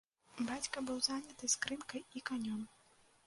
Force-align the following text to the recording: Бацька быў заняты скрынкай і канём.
Бацька 0.45 0.81
быў 0.87 0.97
заняты 1.07 1.51
скрынкай 1.55 2.01
і 2.21 2.25
канём. 2.31 2.67